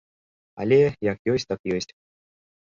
[0.63, 0.79] Але
[1.11, 1.91] як ёсць, так ёсць.